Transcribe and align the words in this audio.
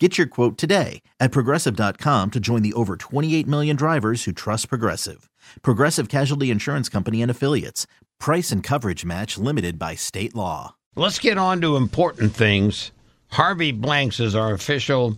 Get 0.00 0.18
your 0.18 0.26
quote 0.26 0.58
today 0.58 1.02
at 1.20 1.30
progressive.com 1.30 2.32
to 2.32 2.40
join 2.40 2.62
the 2.62 2.72
over 2.72 2.96
28 2.96 3.46
million 3.46 3.76
drivers 3.76 4.24
who 4.24 4.32
trust 4.32 4.68
Progressive. 4.68 5.30
Progressive 5.62 6.08
Casualty 6.08 6.50
Insurance 6.50 6.88
Company 6.88 7.22
and 7.22 7.30
Affiliates. 7.30 7.86
Price 8.18 8.50
and 8.50 8.60
coverage 8.60 9.04
match 9.04 9.38
limited 9.38 9.78
by 9.78 9.94
state 9.94 10.34
law. 10.34 10.74
Let's 10.96 11.20
get 11.20 11.38
on 11.38 11.60
to 11.60 11.76
important 11.76 12.34
things. 12.34 12.90
Harvey 13.28 13.70
Blanks 13.70 14.18
is 14.18 14.34
our 14.34 14.52
official 14.52 15.16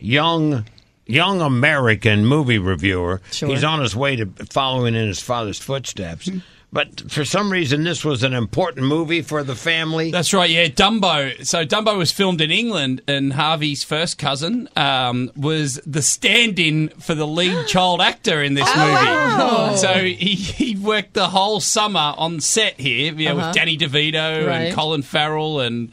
young 0.00 0.64
young 1.06 1.40
American 1.40 2.26
movie 2.26 2.58
reviewer. 2.58 3.20
Sure. 3.30 3.48
He's 3.48 3.62
on 3.64 3.80
his 3.80 3.94
way 3.94 4.16
to 4.16 4.26
following 4.50 4.96
in 4.96 5.06
his 5.06 5.20
father's 5.20 5.58
footsteps. 5.60 6.28
Hmm. 6.28 6.38
But 6.74 7.10
for 7.12 7.24
some 7.26 7.52
reason, 7.52 7.84
this 7.84 8.02
was 8.02 8.22
an 8.22 8.32
important 8.32 8.86
movie 8.86 9.20
for 9.20 9.42
the 9.42 9.54
family. 9.54 10.10
That's 10.10 10.32
right, 10.32 10.48
yeah. 10.48 10.68
Dumbo. 10.68 11.44
So 11.46 11.66
Dumbo 11.66 11.98
was 11.98 12.10
filmed 12.10 12.40
in 12.40 12.50
England, 12.50 13.02
and 13.06 13.34
Harvey's 13.34 13.84
first 13.84 14.16
cousin 14.16 14.70
um, 14.74 15.30
was 15.36 15.74
the 15.86 16.00
stand-in 16.00 16.88
for 16.88 17.14
the 17.14 17.26
lead 17.26 17.66
child 17.66 18.00
actor 18.00 18.42
in 18.42 18.54
this 18.54 18.74
movie. 18.74 19.76
So 19.76 19.92
he, 20.04 20.34
he 20.34 20.76
worked 20.76 21.12
the 21.12 21.28
whole 21.28 21.60
summer 21.60 22.14
on 22.16 22.40
set 22.40 22.80
here, 22.80 23.12
you 23.12 23.28
know, 23.28 23.36
with 23.36 23.54
Danny 23.54 23.76
DeVito 23.76 24.46
Right. 24.46 24.56
and 24.68 24.74
Colin 24.74 25.02
Farrell 25.02 25.60
and. 25.60 25.92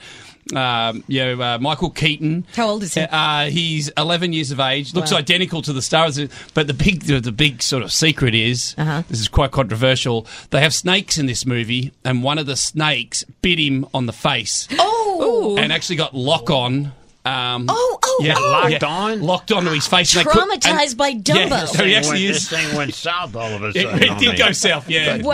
Um, 0.56 1.04
you 1.08 1.20
know, 1.24 1.42
uh, 1.42 1.58
Michael 1.60 1.92
Keaton. 1.92 2.46
How 2.56 2.70
old 2.70 2.84
is 2.84 2.96
he? 2.96 3.02
Uh, 3.02 3.46
he's 3.52 3.90
11 3.98 4.34
years 4.34 4.50
of 4.52 4.60
age. 4.60 4.94
Looks 4.96 5.12
Wow. 5.12 5.20
identical 5.20 5.62
to 5.62 5.74
the 5.74 5.82
stars, 5.82 6.20
but 6.56 6.66
the 6.68 6.74
big, 6.74 7.04
the, 7.04 7.20
the 7.20 7.32
big 7.32 7.62
sort 7.62 7.84
of 7.84 7.92
secret 7.94 8.34
is 8.34 8.74
Uh-huh. 8.78 9.04
this 9.10 9.20
is 9.20 9.28
quite 9.28 9.52
controversial. 9.52 10.26
They 10.50 10.62
have 10.62 10.74
snakes 10.74 11.18
in 11.20 11.28
this 11.28 11.46
movie, 11.46 11.92
and 12.04 12.24
one 12.24 12.38
of 12.40 12.46
the 12.48 12.56
snakes 12.56 13.24
bit 13.42 13.60
him 13.60 13.86
on 13.94 14.08
the 14.08 14.14
face 14.14 14.68
Oh, 14.80 15.56
and 15.60 15.72
actually 15.72 15.98
got 15.98 16.16
lock 16.16 16.50
on. 16.50 16.94
Um, 17.26 17.66
oh, 17.70 18.00
oh, 18.04 18.22
yeah, 18.24 18.34
oh. 18.38 18.42
Locked 18.72 18.84
on? 18.84 19.22
locked 19.22 19.52
onto 19.52 19.70
his 19.72 19.86
face. 19.86 20.16
and 20.16 20.26
they 20.26 20.32
could- 20.32 20.42
Traumatized 20.42 20.90
and- 20.92 20.98
by 20.98 21.14
Dumbo. 21.14 21.50
Yeah, 21.50 21.66
so 21.66 21.84
he 21.86 21.94
actually 21.96 22.12
went- 22.24 22.36
is. 22.36 22.50
This 22.50 22.60
thing 22.66 22.76
went 22.78 22.94
south 22.96 23.36
all 23.36 23.54
of 23.54 23.62
a 23.62 23.68
It, 23.76 23.76
sudden. 23.76 24.04
it 24.04 24.10
on 24.10 24.18
did 24.20 24.32
me. 24.32 24.38
go 24.38 24.52
south, 24.54 24.90
yeah. 24.90 25.18
Good 25.18 25.26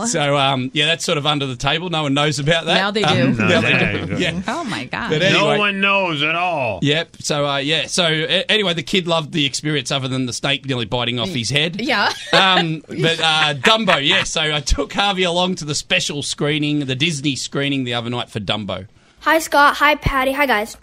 Wow. 0.00 0.04
So, 0.06 0.36
um, 0.36 0.70
yeah, 0.74 0.86
that's 0.86 1.04
sort 1.04 1.18
of 1.18 1.26
under 1.26 1.46
the 1.46 1.56
table. 1.56 1.90
No 1.90 2.02
one 2.04 2.14
knows 2.14 2.38
about 2.38 2.66
that. 2.66 2.74
Now 2.74 2.90
they 2.90 3.02
Um, 3.04 3.32
do. 3.34 3.38
now 3.42 3.48
No, 3.48 3.60
they 3.60 3.72
there 3.72 4.06
do. 4.06 4.16
Yeah. 4.18 4.42
Oh 4.48 4.64
my 4.64 4.84
god! 4.84 5.10
But 5.10 5.22
anyway, 5.22 5.40
No 5.54 5.58
one 5.58 5.80
knows 5.80 6.22
at 6.22 6.34
all. 6.34 6.80
Yep. 6.82 7.16
So, 7.20 7.46
uh, 7.46 7.56
yeah. 7.58 7.86
So, 7.86 8.04
a- 8.06 8.50
anyway, 8.50 8.74
the 8.74 8.82
kid 8.82 9.06
loved 9.06 9.32
the 9.32 9.44
experience 9.46 9.90
other 9.90 10.08
than 10.08 10.26
the 10.26 10.32
snake 10.32 10.66
nearly 10.66 10.84
biting 10.86 11.18
off 11.18 11.28
his 11.28 11.50
head. 11.50 11.80
Yeah. 11.80 12.12
Um, 12.32 12.82
but 12.88 13.20
uh, 13.20 13.54
Dumbo, 13.54 14.04
yeah. 14.06 14.24
So 14.24 14.40
I 14.40 14.60
took 14.60 14.92
Harvey 14.92 15.22
along 15.24 15.56
to 15.56 15.64
the 15.64 15.74
special 15.74 16.22
screening, 16.22 16.80
the 16.86 16.94
Disney 16.96 17.36
screening 17.36 17.84
the 17.84 17.94
other 17.94 18.10
night 18.10 18.30
for 18.30 18.40
Dumbo. 18.40 18.86
Hi 19.20 19.38
Scott, 19.40 19.76
hi 19.76 19.94
Patty, 19.96 20.32
hi 20.32 20.46
guys. 20.46 20.76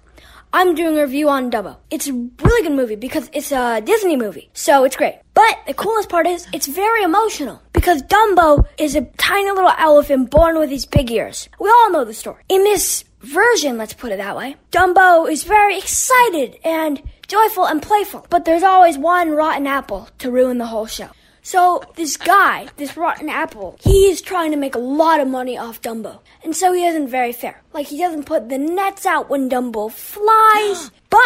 I'm 0.52 0.76
doing 0.76 0.98
a 0.98 1.02
review 1.02 1.30
on 1.30 1.50
Dumbo. 1.50 1.78
It's 1.90 2.08
a 2.08 2.14
really 2.14 2.62
good 2.68 2.76
movie 2.76 2.96
because 2.96 3.30
it's 3.34 3.52
a 3.52 3.82
Disney 3.82 4.16
movie, 4.18 4.50
so 4.54 4.84
it's 4.84 4.96
great. 4.96 5.16
But 5.34 5.58
the 5.66 5.74
coolest 5.74 6.10
part 6.10 6.28
is 6.28 6.48
it's 6.54 6.68
very 6.68 7.04
emotional 7.04 7.62
because 7.74 8.04
Dumbo 8.04 8.66
is 8.78 8.96
a 8.96 9.02
tiny 9.02 9.50
little 9.52 9.74
elephant 9.78 10.30
born 10.30 10.60
with 10.60 10.70
these 10.70 10.86
big 10.86 11.10
ears. 11.12 11.50
We 11.60 11.70
all 11.70 11.92
know 11.92 12.06
the 12.06 12.14
story. 12.14 12.44
In 12.50 12.64
this 12.64 13.04
version, 13.22 13.78
let's 13.78 13.94
put 13.94 14.12
it 14.12 14.18
that 14.18 14.38
way, 14.38 14.56
Dumbo 14.72 15.30
is 15.32 15.44
very 15.44 15.78
excited 15.78 16.58
and 16.64 17.02
joyful 17.28 17.66
and 17.66 17.82
playful, 17.82 18.28
but 18.30 18.46
there's 18.46 18.64
always 18.64 18.98
one 18.98 19.32
rotten 19.32 19.66
apple 19.66 20.10
to 20.20 20.30
ruin 20.30 20.58
the 20.58 20.68
whole 20.68 20.86
show. 20.86 21.10
So 21.46 21.84
this 21.96 22.16
guy, 22.16 22.70
this 22.78 22.96
rotten 22.96 23.28
apple, 23.28 23.78
he 23.82 24.10
is 24.10 24.22
trying 24.22 24.52
to 24.52 24.58
make 24.58 24.76
a 24.76 24.80
lot 24.80 25.20
of 25.20 25.28
money 25.28 25.58
off 25.58 25.82
Dumbo. 25.82 26.20
And 26.42 26.56
so 26.56 26.72
he 26.72 26.86
isn't 26.86 27.10
very 27.10 27.34
fair. 27.34 27.62
Like 27.74 27.88
he 27.88 27.98
doesn't 27.98 28.26
put 28.26 28.48
the 28.48 28.58
nets 28.58 29.06
out 29.06 29.30
when 29.30 29.50
Dumbo 29.50 29.92
flies. 29.92 30.90
but 31.10 31.20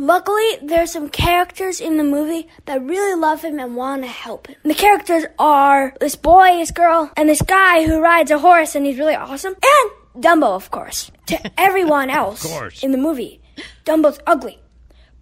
luckily 0.00 0.56
there's 0.62 0.90
some 0.90 1.08
characters 1.08 1.80
in 1.80 1.98
the 1.98 2.04
movie 2.04 2.48
that 2.64 2.82
really 2.82 3.14
love 3.20 3.42
him 3.42 3.58
and 3.58 3.76
want 3.76 4.02
to 4.02 4.08
help 4.08 4.46
him. 4.46 4.56
The 4.64 4.74
characters 4.74 5.24
are 5.38 5.94
this 6.00 6.16
boy, 6.16 6.56
this 6.56 6.70
girl, 6.70 7.10
and 7.16 7.28
this 7.28 7.42
guy 7.42 7.84
who 7.84 8.00
rides 8.00 8.30
a 8.30 8.38
horse 8.38 8.74
and 8.74 8.86
he's 8.86 8.98
really 8.98 9.14
awesome. 9.14 9.54
And 9.54 10.22
Dumbo, 10.24 10.56
of 10.56 10.70
course. 10.70 11.10
To 11.26 11.60
everyone 11.60 12.10
else 12.10 12.44
in 12.82 12.92
the 12.92 12.98
movie, 12.98 13.42
Dumbo's 13.84 14.18
ugly. 14.26 14.58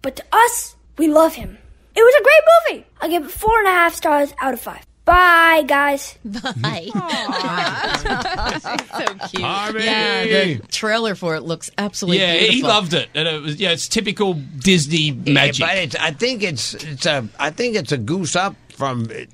But 0.01 0.15
to 0.15 0.23
us, 0.31 0.75
we 0.97 1.07
love 1.07 1.35
him. 1.35 1.57
It 1.95 2.01
was 2.01 2.15
a 2.15 2.23
great 2.23 2.43
movie. 2.77 2.87
I 3.01 3.09
give 3.09 3.25
it 3.25 3.31
four 3.31 3.59
and 3.59 3.67
a 3.67 3.71
half 3.71 3.93
stars 3.93 4.33
out 4.39 4.53
of 4.53 4.61
five. 4.61 4.85
Bye, 5.09 5.63
guys. 5.65 6.19
Bye. 6.23 6.89
so 8.95 9.05
cute. 9.27 9.43
Harvey! 9.43 9.83
Yeah, 9.83 10.23
the 10.23 10.61
trailer 10.69 11.15
for 11.15 11.35
it 11.35 11.41
looks 11.41 11.71
absolutely 11.79 12.19
yeah, 12.19 12.33
beautiful. 12.33 12.55
he 12.55 12.61
loved 12.61 12.93
it, 12.93 13.09
and 13.15 13.27
it 13.27 13.41
was 13.41 13.55
yeah, 13.55 13.71
it's 13.71 13.87
typical 13.87 14.35
Disney 14.35 15.09
magic. 15.11 15.65
But 15.65 15.77
it's, 15.77 15.95
I 15.95 16.11
think 16.11 16.43
it's 16.43 16.75
it's 16.75 17.07
a 17.07 17.27
I 17.39 17.49
think 17.49 17.75
it's 17.75 17.91
a 17.91 17.97
goose 17.97 18.35
up 18.35 18.55
from 18.69 19.05
uh, 19.05 19.25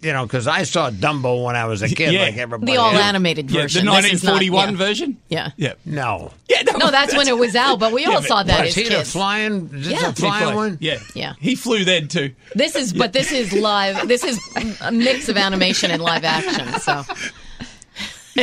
you 0.00 0.12
know 0.12 0.24
because 0.26 0.46
I 0.46 0.62
saw 0.62 0.90
Dumbo 0.90 1.44
when 1.44 1.56
I 1.56 1.64
was 1.66 1.82
a 1.82 1.88
kid 1.88 2.12
Yeah. 2.12 2.22
like 2.22 2.36
everybody. 2.36 2.72
the 2.72 2.78
all 2.78 2.90
else. 2.92 3.02
animated 3.02 3.50
yeah, 3.50 3.56
the 3.56 3.62
version. 3.62 3.86
This 3.86 4.12
is 4.12 4.24
not- 4.24 4.32
1941 4.40 4.70
yeah. 4.70 4.76
version. 4.76 5.16
Yeah. 5.28 5.50
Yeah, 5.56 5.72
No, 5.84 6.32
yeah. 6.48 6.62
No, 6.76 6.90
that's 6.90 7.16
when 7.16 7.26
it 7.28 7.36
was 7.36 7.56
out, 7.56 7.78
but 7.80 7.92
we 7.92 8.04
all 8.06 8.22
saw 8.22 8.42
that 8.44 8.60
was 8.60 8.68
as 8.70 8.74
he 8.76 8.84
the 8.84 8.90
kids. 8.90 9.12
flying? 9.12 9.70
Yeah. 9.74 10.10
a 10.10 10.12
flying 10.12 10.54
one? 10.54 10.78
Yeah, 10.80 10.98
Yeah. 11.14 11.32
He 11.40 11.54
flew 11.56 11.84
then 11.84 12.06
too. 12.08 12.32
This 12.54 12.76
is, 12.76 12.92
but 12.92 13.12
this 13.12 13.32
is 13.32 13.52
live. 13.52 14.06
This 14.06 14.22
is 14.24 14.38
a 14.80 14.92
mix 14.92 15.28
of 15.28 15.36
animation 15.36 15.90
and 15.90 16.00
live 16.02 16.24
action. 16.24 16.80
So 16.80 17.04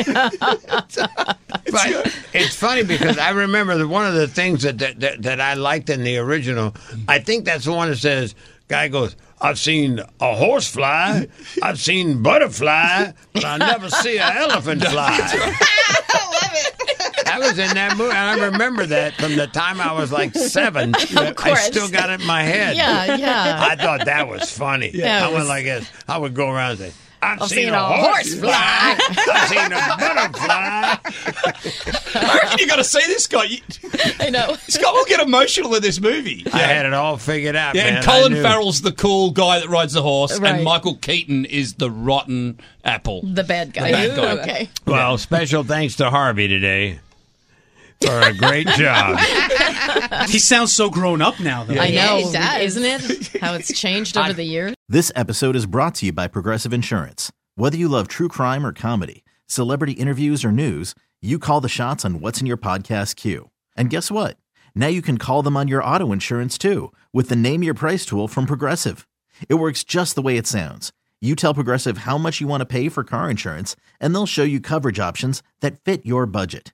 But 1.72 2.14
it's 2.34 2.56
funny 2.56 2.84
because 2.84 3.18
I 3.18 3.32
remember 3.32 3.78
that 3.78 3.88
one 3.88 4.06
of 4.06 4.14
the 4.14 4.28
things 4.28 4.62
that, 4.64 4.78
that 4.80 5.00
that 5.00 5.22
that 5.24 5.42
I 5.42 5.56
liked 5.56 5.90
in 5.90 6.04
the 6.04 6.18
original. 6.18 6.76
I 7.08 7.20
think 7.20 7.46
that's 7.46 7.66
the 7.66 7.74
one 7.74 7.90
that 7.90 7.98
says, 7.98 8.36
"Guy 8.68 8.88
goes." 8.88 9.16
I've 9.42 9.60
seen 9.60 10.00
a 10.22 10.34
horse 10.36 10.68
fly, 10.70 11.28
I've 11.62 11.78
seen 11.80 12.24
butterfly, 12.24 13.12
but 13.34 13.44
I 13.46 13.58
never 13.58 13.90
see 13.90 14.18
an 14.18 14.38
elephant 14.38 14.82
fly. 14.86 15.18
I 15.20 16.30
love 16.32 16.52
it. 16.54 17.28
I 17.28 17.40
was 17.40 17.60
in 17.60 17.74
that 17.76 17.98
movie, 17.98 18.16
and 18.16 18.42
I 18.42 18.46
remember 18.46 18.86
that 18.86 19.14
from 19.16 19.36
the 19.36 19.48
time 19.48 19.82
I 19.82 19.92
was 19.92 20.12
like 20.12 20.34
seven. 20.36 20.96
I 20.96 21.34
course. 21.34 21.66
still 21.66 21.90
got 21.90 22.10
it 22.10 22.22
in 22.22 22.28
my 22.28 22.44
head. 22.44 22.78
yeah, 22.78 23.16
yeah. 23.18 23.68
I 23.70 23.76
thought 23.76 24.06
that 24.06 24.28
was 24.30 24.50
funny. 24.50 24.92
Yeah, 24.94 25.20
it 25.20 25.24
I 25.24 25.28
went 25.28 25.40
was- 25.40 25.50
like 25.50 25.66
this. 25.66 25.90
I 26.08 26.18
would 26.18 26.34
go 26.34 26.50
around 26.50 26.72
and 26.72 26.80
say, 26.80 26.92
I've, 27.26 27.42
I've 27.42 27.50
seen, 27.50 27.70
a 27.74 27.84
horse 27.84 28.36
fly. 28.40 28.98
I've 29.00 29.50
seen 29.50 29.72
a 29.72 29.96
butterfly. 29.98 30.96
I 32.16 32.40
reckon 32.44 32.60
you 32.60 32.68
got 32.68 32.76
to 32.78 32.84
see 32.84 33.00
this 33.08 33.28
guy. 33.28 33.44
You, 33.46 33.58
I 34.20 34.30
know. 34.30 34.56
Scott 34.68 34.94
will 34.94 35.06
get 35.06 35.20
emotional 35.20 35.74
in 35.76 35.82
this 35.82 36.00
movie. 36.00 36.46
I 36.54 36.60
had 36.60 36.86
it 36.86 36.94
all 36.94 37.18
figured 37.18 37.56
out, 37.56 37.76
Yeah, 37.76 37.84
man. 37.86 37.98
and 37.98 38.08
I 38.08 38.20
Colin. 38.22 38.34
Farrell's 38.44 38.82
the 38.82 38.92
cool 38.92 39.32
guy 39.32 39.60
that 39.60 39.70
rides 39.70 39.94
the 39.94 40.02
horse, 40.02 40.40
Right. 40.40 40.56
and 40.56 40.64
Michael 40.64 40.96
Keaton 40.96 41.46
is 41.46 41.76
the 41.76 41.90
rotten 41.92 42.60
apple. 42.84 43.22
The 43.24 43.44
bad 43.44 43.74
guy. 43.74 43.92
The 43.92 44.16
bad 44.16 44.16
guy. 44.38 44.42
Okay. 44.44 44.70
Well, 44.86 45.18
special 45.18 45.64
thanks 45.64 45.96
to 45.98 46.10
Harvey 46.10 46.48
today 46.48 47.00
for 48.02 48.20
a 48.22 48.34
great 48.34 48.68
job. 48.68 49.20
He 50.28 50.40
sounds 50.40 50.74
so 50.74 50.90
grown 50.90 51.22
up 51.22 51.40
now, 51.40 51.64
though. 51.64 51.76
I 51.80 51.92
know, 51.92 52.18
he 52.18 52.32
does. 52.32 52.76
isn't 52.76 52.84
it? 52.84 53.28
How 53.42 53.54
it's 53.54 53.78
changed 53.80 54.18
over 54.18 54.34
the 54.34 54.44
years. 54.44 54.74
This 54.90 55.12
episode 55.16 55.56
is 55.56 55.66
brought 55.66 55.96
to 55.96 56.08
you 56.08 56.12
by 56.14 56.28
Progressive 56.28 56.74
Insurance. 56.74 57.32
Whether 57.56 57.78
you 57.78 57.88
love 57.88 58.08
true 58.08 58.28
crime 58.28 58.66
or 58.66 58.74
comedy, 58.74 59.24
celebrity 59.48 59.94
interviews 59.94 60.44
or 60.44 60.52
news, 60.52 60.96
you 61.22 61.38
call 61.40 61.62
the 61.62 61.70
shots 61.70 62.04
on 62.04 62.20
what's 62.20 62.42
in 62.42 62.48
your 62.48 62.58
podcast 62.58 63.16
queue. 63.16 63.50
And 63.76 63.90
guess 63.90 64.10
what? 64.12 64.38
Now 64.74 64.88
you 64.88 65.02
can 65.02 65.18
call 65.18 65.42
them 65.44 65.56
on 65.58 65.68
your 65.68 65.84
auto 65.84 66.12
insurance 66.12 66.58
too 66.58 66.92
with 67.14 67.30
the 67.30 67.36
Name 67.36 67.64
Your 67.64 67.74
Price 67.74 68.06
tool 68.06 68.28
from 68.28 68.46
Progressive. 68.46 69.08
It 69.48 69.56
works 69.56 69.84
just 69.84 70.16
the 70.16 70.22
way 70.22 70.38
it 70.38 70.48
sounds. 70.48 70.92
You 71.22 71.36
tell 71.36 71.54
Progressive 71.54 72.00
how 72.00 72.18
much 72.18 72.42
you 72.42 72.48
want 72.48 72.62
to 72.62 72.66
pay 72.66 72.90
for 72.90 73.04
car 73.04 73.30
insurance, 73.30 73.76
and 74.00 74.14
they'll 74.14 74.26
show 74.26 74.44
you 74.44 74.60
coverage 74.60 75.00
options 75.00 75.42
that 75.62 75.80
fit 75.84 76.06
your 76.06 76.26
budget. 76.26 76.74